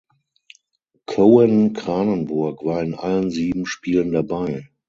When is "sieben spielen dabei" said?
3.29-4.67